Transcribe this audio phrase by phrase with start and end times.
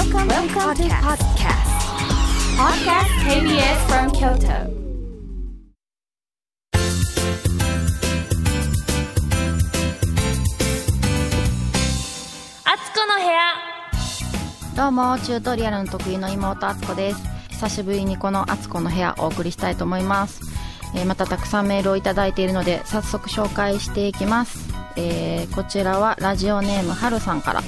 [0.00, 1.68] Welcome, Welcome to podcast.
[2.56, 4.48] Podcast KBS from Kyoto.
[12.64, 13.40] あつこの部屋。
[14.74, 17.20] どうもチュートリアルの得意の妹あつこです。
[17.50, 20.40] 久しぶりにこのあつこの部屋お送りしたいと思います、
[20.94, 27.60] えーまたたくさんメールをいただいているので早速紹介していきます、えーこちらはラジオネームはるさんから。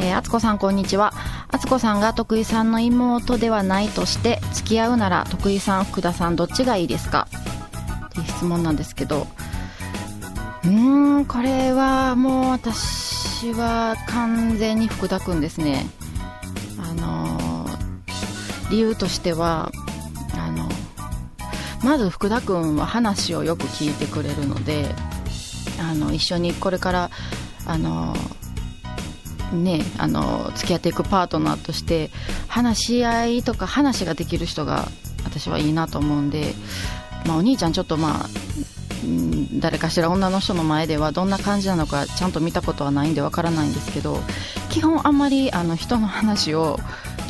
[0.00, 1.12] えーあつこさんこんにちは
[1.52, 7.28] あつこさんが徳井さんの妹ではないとして付き合うなら徳井さん福田さんどっちがいいですか？
[8.06, 9.26] っていう質問なんですけど。
[10.62, 15.86] うーんこれはもう私は完全に福田くんですね。
[16.78, 17.50] あのー
[18.70, 19.72] 理由としては
[20.38, 20.68] あの
[21.82, 24.94] まず福田君は話をよく聞いてくれるので
[25.80, 27.10] あの一緒にこれから
[27.66, 28.14] あの
[29.52, 32.10] ねあの付き合っていくパートナーとして
[32.48, 34.88] 話し合いとか話ができる人が
[35.24, 36.54] 私はいいなと思うんで、
[37.26, 38.28] まあ、お兄ちゃんちょっとまあ
[39.58, 44.18] 誰かしら女の人の前ではどんな感じなのかちゃんと見たことはないんでわからないんですけど
[44.68, 46.78] 基本あんまりあの人の話を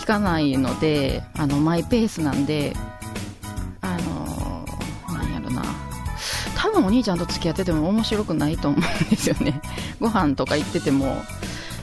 [0.00, 2.74] 聞かないのであのマイペースなんで
[3.80, 4.64] あの
[5.12, 5.64] なんやろな。
[6.56, 9.60] 多分お兄ちゃんと付き合ってても面白くないと思うんですよね。
[10.00, 11.22] ご飯とか行ってても。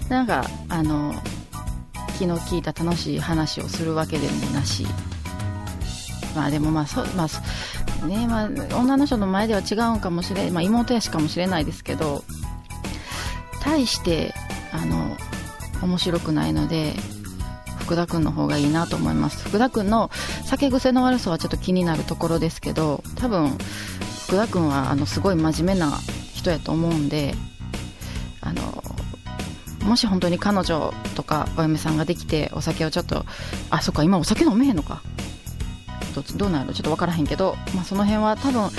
[0.09, 1.13] なんかあの
[2.17, 4.85] 気の利いた楽しい話をするわけでもなし。
[6.35, 7.27] まあでもまあそう、ま
[8.01, 12.23] あねまあ、女の人の前では違うんかもしれん、まあ、妹やしかもしれないですけど
[13.61, 14.33] 対して
[14.71, 15.15] あの
[15.81, 16.93] 面白くないので
[17.79, 19.47] 福田君の方がいいなと思います。
[19.47, 20.09] 福田君の
[20.45, 23.57] 酒癖の悪さはちょっと気になるところですけど多分
[24.27, 25.91] 福田君はあのすごい真面目な
[26.33, 27.35] 人やと思うんで
[29.83, 33.25] もし本当に彼女とかお嫁さんができてお酒をちょっと
[33.69, 35.01] あそっか今お酒飲めへんのか。
[36.13, 38.69] どどうなるちょっと分からへんけど、まあ、その辺は多分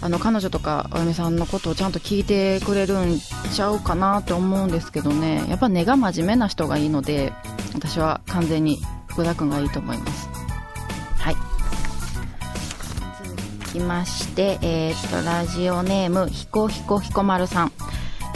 [0.00, 5.44] あの彼女とかお嫁さんのことをちゃんと聞いてくれるんちゃうかなって思うんですけどね。
[5.48, 7.32] やっぱ根が真面目な人がいいので
[7.74, 10.28] 私は完全に福田君がいいと思います。
[11.18, 11.36] はい。
[13.24, 17.72] 続きまして、えーっとラジオネームひこひこひこまるさん。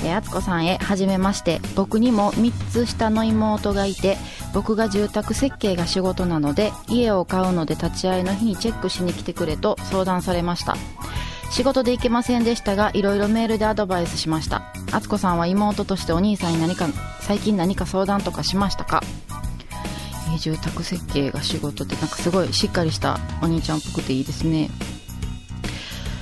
[0.05, 1.61] えーあつこさんへはじめまして。
[1.75, 4.17] 僕にも3つ下の妹がいて
[4.55, 10.77] 僕が住宅設計が仕事なので家を買うので立ち会いの日にチェックしに来てくれと相談されました。
[11.51, 14.63] 仕事で行けませんでしたがいろいろメールでアドバイスしました。
[14.93, 16.87] あつこさんは妹としてお兄さんに何か
[17.21, 19.03] 最近何か相談とかしましたか？
[20.39, 24.71] 住宅設計が仕事ってなんかすごいしっかりしたお兄ちゃんっぽくていいですね。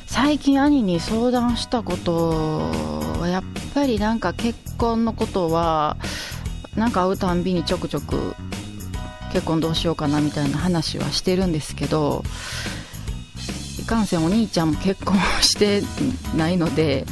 [0.06, 2.60] 最近兄に相談したこと
[3.20, 3.42] はやっ
[3.76, 5.98] ぱりなんか結婚のことは
[6.76, 8.34] なんか会うたんびにちょくちょく
[9.34, 12.24] 結婚どうしようかなみたいな話はしてるんですけど
[13.78, 15.82] いかんせんお兄ちゃんも結婚して
[16.34, 17.04] ないので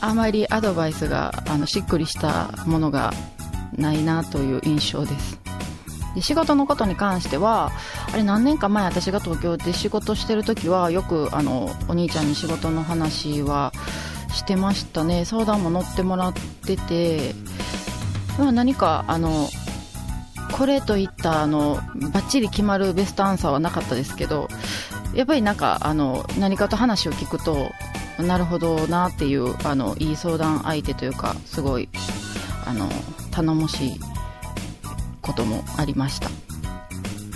[0.00, 3.12] あまりアドバイスがあのしっくりしたものが
[3.76, 5.40] ないなという印象です。
[6.16, 7.70] で仕事のことに関しては
[8.12, 13.72] あれ何年か前私が東京で仕事してる時はよくあのお兄ちゃんに仕事の話は
[14.34, 15.24] してましたね。
[15.24, 17.34] 相談も乗ってもらってて、
[18.38, 19.48] まあ、何かあの
[20.52, 21.76] これといったあの
[22.12, 24.48] バッチリ決まるベストアンサーはなかったですけど
[25.14, 27.70] やっぱりなんかあの何かと話を聞くと
[28.18, 31.88] なるほどなっていうあのいい相談相手というかすごい
[32.66, 32.88] あの
[33.30, 34.00] 頼もしい
[35.22, 36.28] こともありました。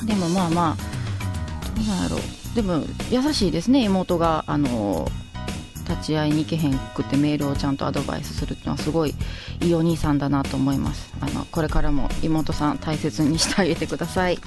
[0.05, 0.77] でもまあまあ
[1.77, 2.17] どうなんやろ。
[2.17, 2.21] う
[2.55, 5.09] でも優しいですね妹があの
[5.89, 9.15] 立ち会いに行けへんくてメールをちゃんとアドバイスするっていうのはすごい
[9.61, 11.13] いいお兄さんだなと思います。
[11.21, 14.39] あのこれからも妹さん大切にしてあげてください。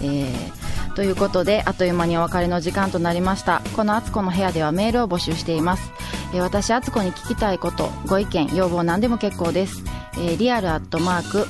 [0.00, 0.52] えー
[0.94, 3.62] ということであっという間にお別れの時間となりました。
[3.74, 5.90] この「あつこの部屋」ではメールを募集しています、
[6.32, 9.82] えー私あつこに聞きたいことご意見要望何でも結構です、
[10.14, 11.48] えーリアルアットマーク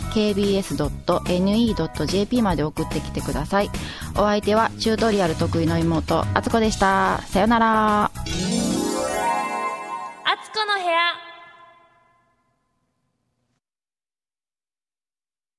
[1.25, 3.71] KBS.NE.JP まで送ってきてください。
[4.15, 7.21] お相手はチュートリアル得意の妹あつこでした。
[7.27, 8.11] さよなら。
[10.55, 11.34] あつこの部屋。